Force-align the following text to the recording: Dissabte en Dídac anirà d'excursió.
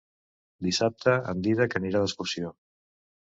Dissabte 0.67 1.13
en 1.33 1.43
Dídac 1.47 1.77
anirà 1.81 2.03
d'excursió. 2.05 2.53